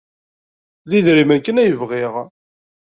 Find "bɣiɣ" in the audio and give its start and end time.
1.79-2.15